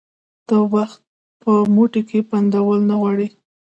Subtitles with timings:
[0.47, 0.99] ته وخت
[1.41, 3.27] په موټې کي بندول نه غواړي